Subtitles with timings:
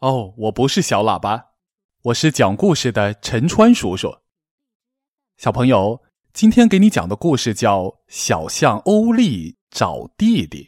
[0.00, 1.46] 哦，我不是小喇叭，
[2.04, 4.18] 我是讲故事的陈川叔叔。
[5.36, 6.02] 小朋友，
[6.32, 10.66] 今天给你讲的故事叫《小象欧利找弟弟》，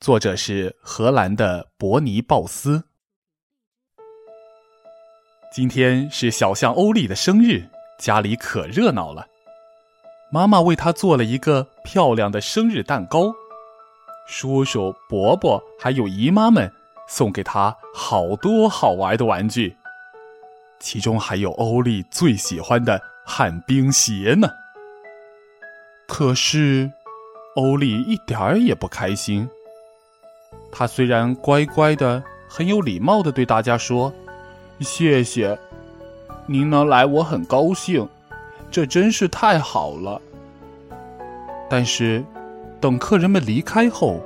[0.00, 2.84] 作者是荷兰的伯尼·鲍斯。
[5.52, 9.26] 今天是小象欧利的生日，家里可热闹了。
[10.32, 13.34] 妈妈为他做了一个漂亮的生日蛋糕，
[14.26, 16.72] 叔叔、伯伯还有姨妈们。
[17.06, 19.76] 送给他好多好玩的玩具，
[20.78, 24.48] 其中还有欧丽最喜欢的旱冰鞋呢。
[26.06, 26.92] 可是，
[27.56, 29.48] 欧丽一点儿也不开心。
[30.70, 34.12] 他虽然乖乖的、很有礼貌的对大家说
[34.80, 35.58] ：“谢谢，
[36.46, 38.08] 您能来我很高兴，
[38.70, 40.20] 这真是太好了。”
[41.68, 42.24] 但是，
[42.80, 44.20] 等客人们离开后，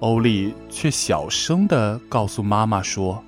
[0.00, 3.22] 欧丽却小声的告诉妈妈说：“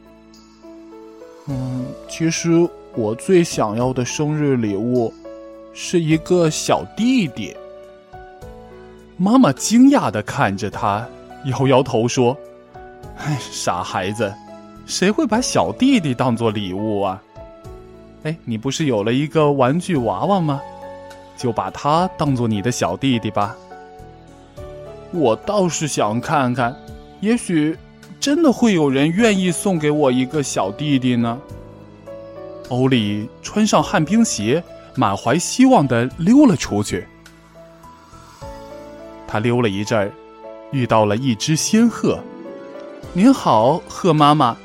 [1.47, 5.13] 嗯，其实我最想要的生日礼物
[5.75, 7.55] 是一个小弟弟。”
[9.19, 11.07] 妈妈惊讶的看着他，
[11.45, 12.37] 摇摇头说
[13.19, 14.33] ：“哎，傻孩子，
[14.87, 17.23] 谁会把小弟弟当做礼物啊？
[18.23, 20.61] 哎，你不是有了一个玩具娃娃吗？
[21.37, 23.55] 就把它当做你的小弟弟吧。”
[25.13, 26.75] 我倒是想看看，
[27.21, 27.77] 也许
[28.19, 31.39] 真的会有人愿意送给我一个小弟弟呢。
[32.71, 34.65] 欧里穿上旱冰鞋，
[34.95, 37.07] 满怀希望的溜了出去。
[39.29, 40.11] 他溜了一阵儿，
[40.71, 42.19] 遇到了一只仙鹤。
[43.13, 44.57] “您好，鹤妈妈，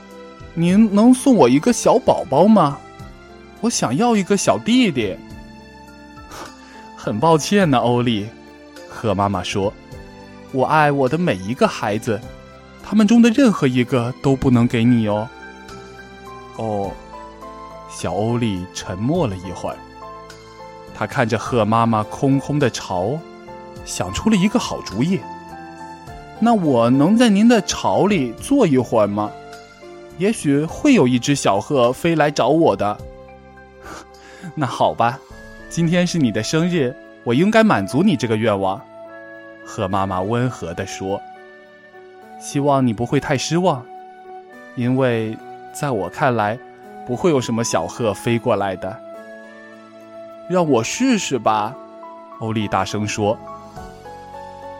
[0.53, 2.77] 您能送我一个小宝宝吗？
[3.59, 5.13] 我想要一个小弟弟。”
[6.95, 8.27] 很抱歉呢，欧丽，
[8.89, 9.73] 鹤妈妈说。
[10.51, 12.19] 我爱我的每一个孩子，
[12.83, 15.27] 他们中的任何一个都不能给你哦。
[16.57, 16.91] 哦，
[17.89, 19.77] 小欧丽沉默了一会儿，
[20.95, 23.19] 他看着鹤妈妈空空的巢，
[23.85, 25.19] 想出了一个好主意。
[26.39, 29.31] 那我能在您的巢里坐一会儿吗？
[30.17, 32.97] 也许会有一只小鹤飞来找我的。
[34.55, 35.19] 那好吧，
[35.69, 38.81] 今天是你的生日，我应该满足你这个愿望。
[39.69, 41.21] 鹤妈妈温和地说
[42.39, 43.85] ：“希望你不会太失望，
[44.75, 45.37] 因为
[45.73, 46.57] 在我看来，
[47.05, 48.97] 不会有什么小鹤飞过来的。
[50.49, 51.75] 让我试试吧。”
[52.39, 53.37] 欧丽大声说。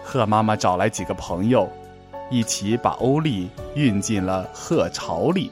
[0.06, 1.70] 鹤妈妈找来几个朋友，
[2.30, 5.52] 一起把欧丽运进了鹤巢里。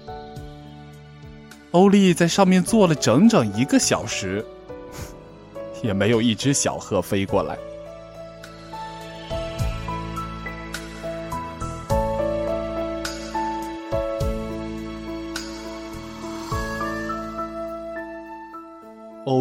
[1.71, 4.45] 欧丽在上面坐了整整一个小时，
[5.83, 7.57] 也没有一只小鹤飞过来。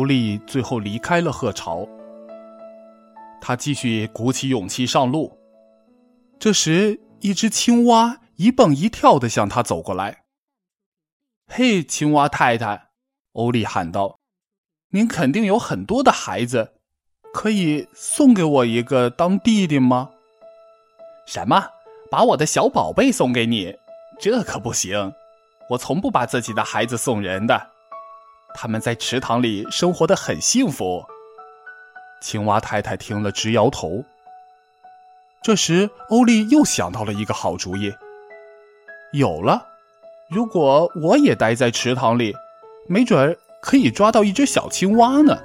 [0.05, 1.89] 欧丽最后离开了鹤巢，
[3.41, 5.35] 他继续鼓起勇气上路。
[6.39, 10.25] 这时，一只青蛙一蹦一跳的向他走过来。
[11.51, 12.89] “嘿，青蛙太太！”
[13.33, 14.19] 欧丽喊道
[14.93, 16.75] ，“您肯定有很多的孩子，
[17.33, 20.11] 可以送给我一个当弟弟吗
[21.27, 21.67] ？”“什么？
[22.11, 23.75] 把我的小宝贝送给你？
[24.21, 25.15] 这可不行！
[25.71, 27.69] 我从不把自己的孩子送人的。”
[28.55, 31.05] 他们在池塘里生活的很幸福。
[32.23, 34.05] 青蛙太太听了直摇头。
[35.43, 37.93] 这时，欧丽又想到了一个好主意。
[39.13, 39.67] 有了，
[40.31, 42.35] 如果我也待在池塘里，
[42.89, 45.37] 没准儿可以抓到一只小青蛙呢。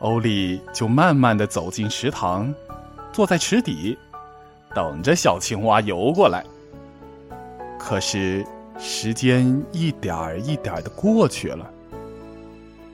[0.00, 2.52] 欧丽就慢慢的走进池塘，
[3.12, 3.96] 坐在池底，
[4.74, 6.44] 等着小青蛙游过来。
[7.78, 8.44] 可是。
[8.78, 11.68] 时间一点儿一点儿的过去了，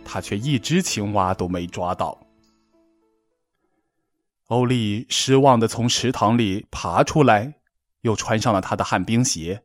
[0.05, 2.19] 他却一只青蛙都没抓到。
[4.47, 7.55] 欧丽失望的从池塘里爬出来，
[8.01, 9.63] 又穿上了他的旱冰鞋。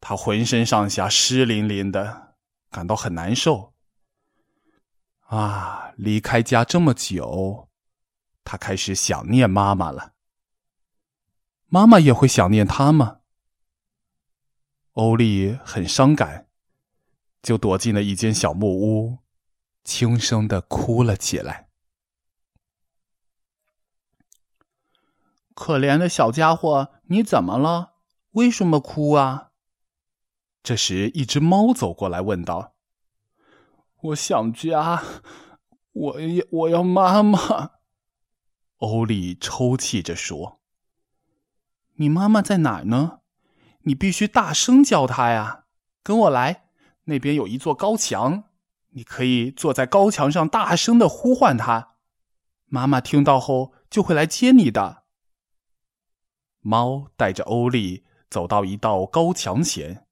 [0.00, 2.34] 他浑身上下湿淋淋的，
[2.70, 3.74] 感到很难受。
[5.26, 7.68] 啊，离开家这么久，
[8.44, 10.12] 他开始想念妈妈了。
[11.66, 13.17] 妈妈也会想念他吗？
[14.98, 16.48] 欧丽很伤感，
[17.40, 19.18] 就躲进了一间小木屋，
[19.84, 21.68] 轻声的哭了起来。
[25.54, 27.92] 可怜的小家伙，你怎么了？
[28.32, 29.52] 为什么哭啊？
[30.64, 32.74] 这时，一只猫走过来问道
[34.02, 35.04] ：“我想家，
[35.92, 37.70] 我要我要妈妈。”
[38.78, 40.60] 欧丽抽泣着说
[41.94, 43.17] ：“你妈妈在哪儿呢？”
[43.88, 45.64] 你必须大声叫他呀！
[46.02, 46.68] 跟我来，
[47.04, 48.44] 那边有一座高墙，
[48.90, 51.94] 你可以坐在高墙上，大声的呼唤他。
[52.66, 55.04] 妈妈听到后就会来接你的。
[56.60, 60.06] 猫带着欧丽走到一道高墙前，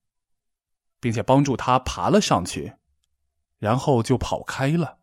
[0.99, 2.77] 并且帮助他爬了上去，
[3.59, 5.01] 然后就跑开了。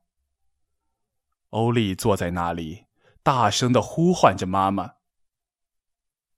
[1.49, 2.87] 欧丽坐在那里，
[3.21, 4.95] 大声的呼唤着妈妈。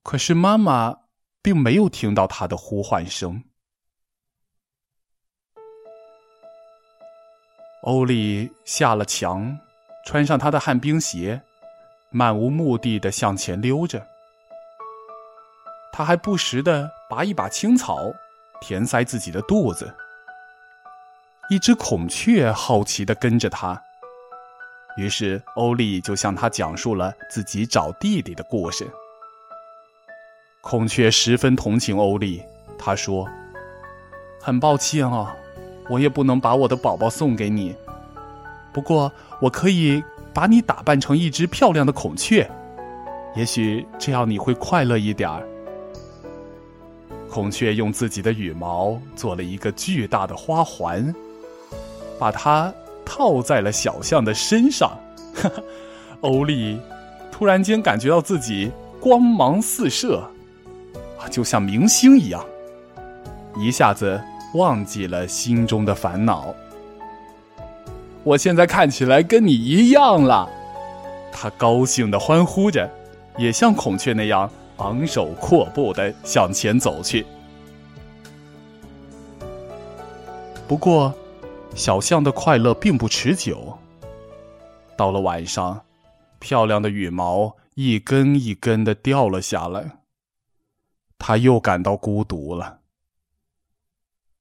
[0.03, 1.04] 可是妈妈
[1.45, 3.43] 并没有听到他的呼唤声。
[7.83, 9.55] 欧丽下了墙，
[10.07, 11.39] 穿上他的旱冰鞋，
[12.09, 14.03] 漫无目的的向前溜着。
[15.93, 18.11] 他还不时的拔一把青草，
[18.59, 19.95] 填塞自己的肚子。
[21.51, 23.79] 一只孔雀好奇的跟着他，
[24.97, 28.91] 于是欧丽就向他讲述了自己找弟弟的故事。
[30.67, 32.41] 孔雀十分同情欧丽，
[32.75, 33.29] 他说
[34.41, 35.31] ：“很抱歉啊。”
[35.87, 37.75] 我也不能把我的宝宝送给你，
[38.73, 40.03] 不过我可以
[40.33, 42.49] 把你打扮成一只漂亮的孔雀，
[43.35, 45.47] 也许这样你会快乐一点儿。
[47.29, 51.13] 孔雀用自己的羽毛做了一个巨大的花环，
[52.17, 52.73] 把它
[53.05, 54.97] 套在了小象的身上。
[56.21, 56.79] 欧丽
[57.31, 60.27] 突然间感觉到自己光芒四射，
[61.29, 62.45] 就像明星一样，
[63.57, 64.21] 一下子。
[64.53, 66.55] 忘记了心中的烦恼。
[68.23, 70.49] 我现在看起来跟你一样了，
[71.29, 72.89] 他高兴的欢呼着，
[73.37, 77.25] 也像孔雀那样昂首阔步的向前走去。
[80.69, 81.13] 不过，
[81.75, 83.77] 小象的快乐并不持久。
[84.95, 85.81] 到了晚上，
[86.39, 89.83] 漂亮的羽毛一根一根的掉了下来，
[91.17, 92.81] 他又感到孤独了。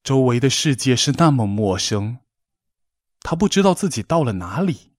[0.03, 2.19] 周围的世界是那么陌生，
[3.21, 4.91] 他不知道自己到了哪里。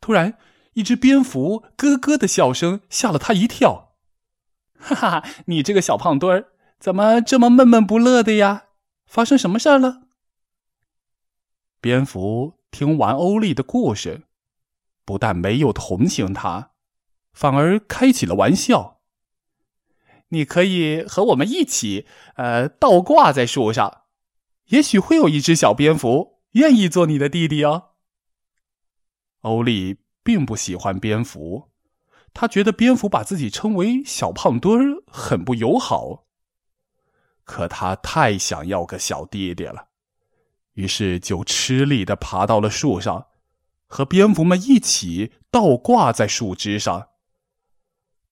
[0.00, 0.36] 突然，
[0.74, 3.94] 一只蝙蝠咯咯的笑声吓了他一跳。
[4.78, 6.48] “哈哈，你这个小胖墩儿，
[6.78, 8.64] 怎么这么闷闷不乐的呀？
[9.06, 10.02] 发生什么事儿了？”
[11.80, 14.24] 蝙蝠听完欧丽的故事，
[15.04, 16.72] 不但没有同情他，
[17.32, 18.91] 反而开起了玩笑。
[20.32, 22.06] 你可以和我们一起，
[22.36, 24.04] 呃，倒挂在树上，
[24.68, 27.90] 也许会有一只小蝙蝠愿意做你的弟弟哦。
[29.42, 31.70] 欧丽并不喜欢蝙蝠，
[32.32, 36.24] 他觉得蝙蝠把自己称为小胖墩儿很不友好。
[37.44, 39.88] 可他太想要个小弟弟了，
[40.72, 43.26] 于是就吃力的爬到了树上，
[43.86, 47.08] 和蝙蝠们一起倒挂在树枝上。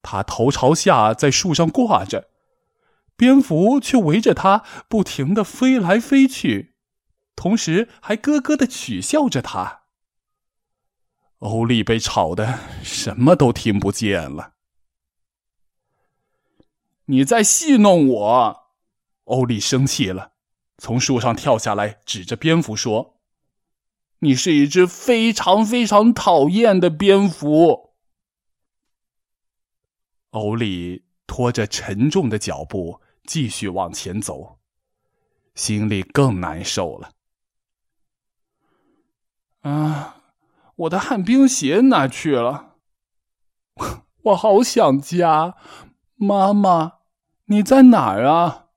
[0.02, 2.30] 他头朝下在树上挂着，
[3.16, 6.74] 蝙蝠却围着他不停的飞来飞去，
[7.36, 9.82] 同时还咯咯的取笑着他。
[11.40, 14.54] 欧丽被吵得什么都听不见了。
[17.06, 18.56] 你在戏弄我！
[19.24, 20.32] 欧丽生气了，
[20.78, 23.20] 从树上跳下来，指着蝙蝠说
[24.20, 27.89] ：“你是一只非常非常讨厌的蝙蝠。”
[30.30, 34.58] 欧丽拖着沉重的脚步继续往前走，
[35.54, 37.10] 心里更难受了。
[39.62, 40.16] 啊，
[40.76, 42.76] 我的旱冰鞋哪去了？
[44.22, 45.56] 我好想家，
[46.14, 46.98] 妈妈，
[47.46, 48.68] 你在哪儿啊？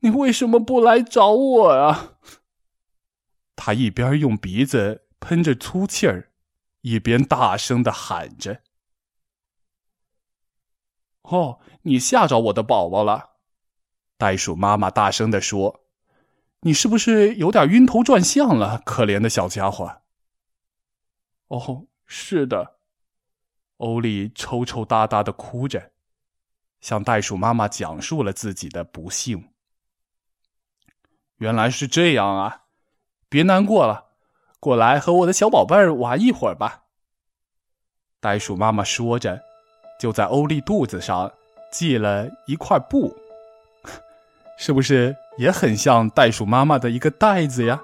[0.00, 2.18] 你为什么不来找我啊？
[3.56, 6.30] 他一边用鼻子喷着粗气儿，
[6.82, 8.62] 一边大声的喊着。
[11.28, 13.30] 哦，你吓着我的宝宝了，
[14.16, 15.84] 袋鼠妈妈大声的说
[16.62, 18.80] ：“你是不是有点晕头转向了？
[18.84, 20.02] 可怜的小家伙。”
[21.48, 22.76] 哦，是的，
[23.78, 25.90] 欧丽抽抽搭搭的哭着，
[26.80, 29.50] 向袋鼠妈妈讲述了自己的不幸。
[31.38, 32.66] 原来是这样啊，
[33.28, 34.12] 别难过了，
[34.60, 36.84] 过来和我的小宝贝儿玩一会儿吧。
[38.20, 39.45] 袋鼠妈妈说着。
[39.98, 41.30] 就在欧丽肚子上
[41.70, 43.16] 系了一块布，
[44.58, 47.80] 是不是也很像袋鼠妈妈的一个袋子呀？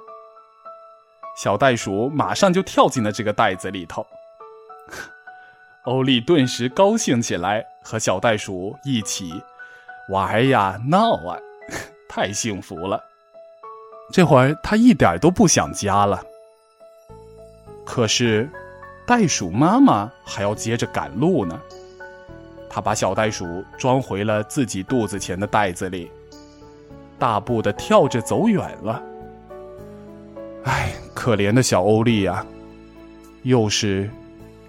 [1.37, 4.07] 小袋鼠马上就跳进了这个袋子里头。
[5.85, 9.43] 欧丽顿时高兴起来，和小袋鼠一起
[10.11, 11.39] 玩呀闹啊，
[12.09, 13.03] 太幸福了。
[14.13, 16.23] 这会儿他一点都不想家了。
[17.85, 18.49] 可是，
[19.07, 21.61] 袋鼠妈妈还要接着赶路呢。
[22.75, 26.11] 他把小袋鼠装回了自己肚子前的袋子里，
[27.19, 29.03] 大步的跳着走远了。
[30.65, 32.47] 唉，可怜的小欧丽呀，
[33.43, 34.09] 又是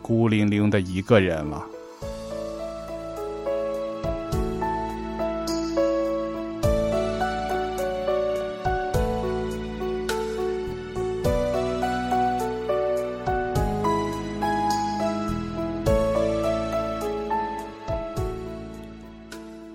[0.02, 1.66] 孤零零的一个人了。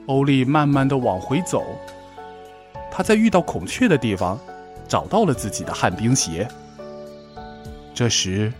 [0.09, 1.63] 欧丽慢慢的往回走，
[2.91, 4.39] 他在遇到孔雀的地方，
[4.89, 6.49] 找到了自己的旱冰鞋。
[7.95, 8.51] 这时，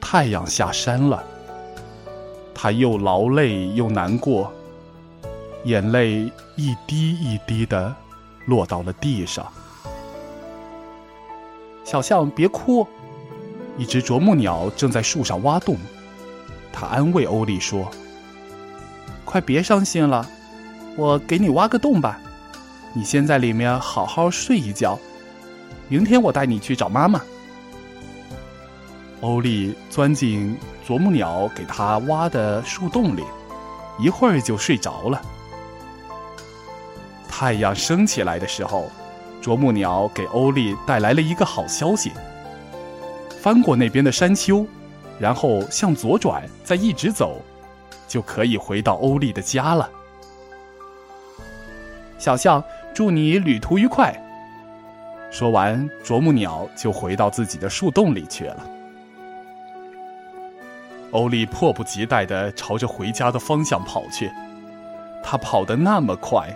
[0.00, 1.22] 太阳下山了，
[2.52, 4.52] 他又劳累又难过，
[5.62, 7.94] 眼泪一滴一滴的
[8.46, 9.46] 落到了地上。
[11.84, 12.84] 小象，别哭，
[13.78, 15.76] 一只啄木鸟正在树上挖洞，
[16.72, 17.88] 他安慰欧丽说
[19.24, 20.28] ：“快别伤心了。”
[20.96, 22.20] 我给你挖个洞吧，
[22.92, 24.98] 你先在里面好好睡一觉，
[25.88, 27.20] 明天我带你去找妈妈。
[29.20, 33.24] 欧丽钻进啄木鸟给他挖的树洞里，
[33.98, 35.20] 一会儿就睡着了。
[37.28, 38.88] 太阳升起来的时候，
[39.42, 42.12] 啄木鸟给欧丽带来了一个好消息：
[43.40, 44.64] 翻过那边的山丘，
[45.18, 47.40] 然后向左转，再一直走，
[48.06, 49.90] 就可以回到欧丽的家了。
[52.24, 52.64] 小象，
[52.94, 54.18] 祝你旅途愉快。
[55.30, 58.66] 说完，啄木鸟就回到自己的树洞里去了。
[61.10, 64.32] 欧丽迫不及待的朝着回家的方向跑去，
[65.22, 66.48] 他跑得那么快，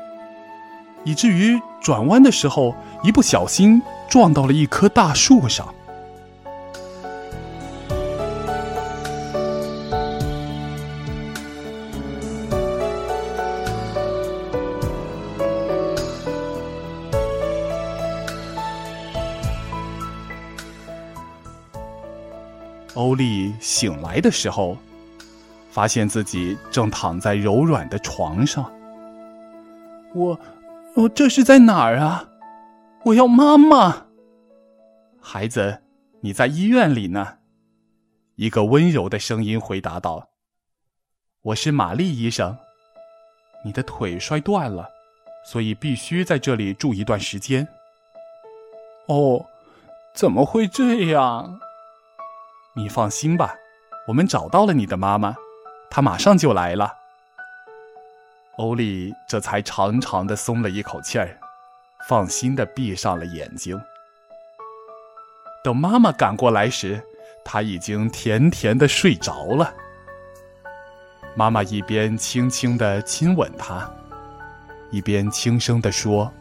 [1.05, 5.75] 以至于转弯的时候一不小心撞到了一棵大树上。
[22.99, 24.77] 欧丽醒来的时候，
[25.71, 28.69] 发现自己正躺在柔软的床上。
[30.17, 30.37] 我，
[30.97, 32.29] 我这是在哪儿啊？
[33.05, 34.07] 我要妈妈。
[35.21, 35.81] 孩子，
[36.23, 37.39] 你在医院里呢。
[38.35, 40.31] 一个温柔的声音回答道
[41.43, 42.57] ：“我是玛丽医生。
[43.65, 44.89] 你的腿摔断了，
[45.47, 47.69] 所以必须在这里住一段时间。”
[49.07, 49.47] 哦，
[50.17, 51.61] 怎么会这样？
[52.75, 53.55] 你放心吧，
[54.07, 55.35] 我们找到了你的妈妈，
[55.91, 56.95] 她马上就来了。
[58.57, 61.39] 欧丽这才长长的松了一口气儿，
[62.09, 63.81] 放心的闭上了眼睛。
[65.65, 67.03] 等妈妈赶过来时，
[67.45, 69.75] 她已经甜甜的睡着了。
[71.35, 73.91] 妈妈一边轻轻的亲吻她，
[74.91, 76.33] 一边轻声的说：“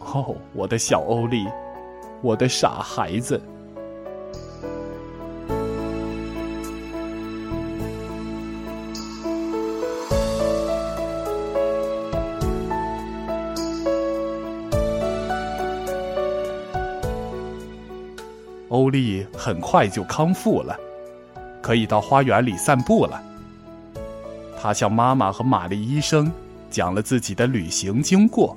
[0.00, 1.46] 哦，我的小欧丽，
[2.22, 3.40] 我的傻孩子。”
[19.36, 20.78] 很快就康复了，
[21.60, 23.20] 可以到花园里散步了。
[24.60, 26.30] 他向妈妈和玛丽医生
[26.70, 28.54] 讲了自己的旅行经过，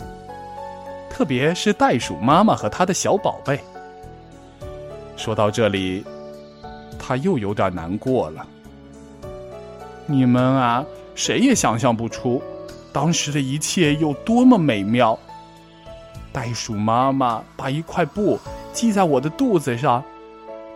[1.10, 3.60] 特别是袋鼠妈妈和他的小宝贝。
[5.18, 6.04] 说到这里，
[7.00, 8.46] 他又有点难过了。
[10.06, 12.44] 你们啊，谁也想象不出，
[12.94, 15.18] 当时的一切有多么美妙。
[16.32, 18.38] 袋鼠妈妈把一块布。
[18.74, 20.04] 系在我的肚子上，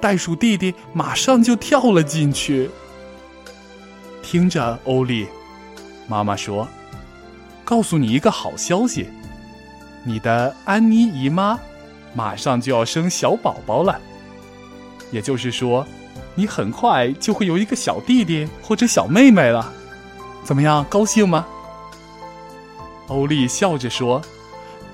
[0.02, 2.70] 袋鼠弟弟马上就跳了进去。
[4.22, 5.28] 听着，欧丽，
[6.08, 6.68] 妈妈说
[7.66, 9.10] ：“告诉你一个好消息，
[10.04, 11.60] 你的安妮姨妈
[12.14, 14.00] 马上就要生小宝宝了。
[15.12, 15.86] 也就是说，
[16.36, 19.74] 你很快就会有一个小弟弟或者小妹妹了。
[20.44, 21.46] 怎么样，高兴吗？”
[23.08, 24.22] 欧丽笑着说：“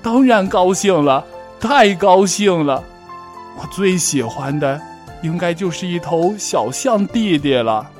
[0.02, 1.24] 当然高兴了，
[1.60, 2.82] 太高兴了。”
[3.58, 4.80] 我最喜欢的，
[5.22, 7.90] 应该就是一头小象弟弟了。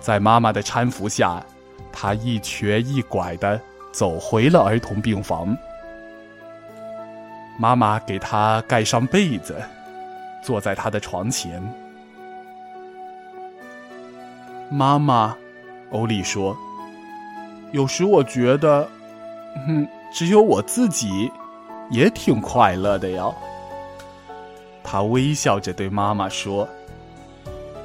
[0.00, 1.42] 在妈妈的搀扶下，
[1.90, 3.60] 他一瘸一拐的
[3.92, 5.56] 走回了儿童病房。
[7.58, 9.56] 妈妈给他盖上被子，
[10.42, 11.62] 坐在他的床前。
[14.68, 15.36] 妈妈，
[15.90, 16.56] 欧丽说
[17.72, 18.88] ：“有时我觉得，
[19.68, 21.30] 嗯，只有我自己，
[21.90, 23.24] 也挺快乐的呀。”
[24.84, 26.68] 他微笑着对妈妈说，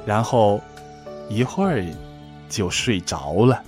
[0.06, 0.60] 然后
[1.28, 1.82] 一会儿
[2.48, 3.60] 就睡着了。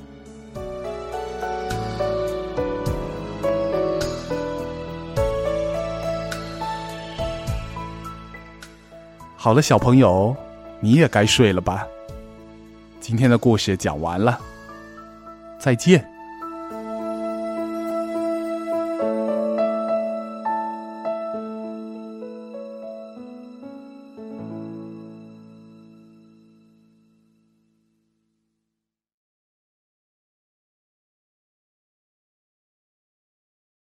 [9.35, 10.37] 好了，小朋友，
[10.79, 11.85] 你也该睡了吧？
[13.01, 14.39] 今天的故事讲完了，
[15.59, 16.12] 再见。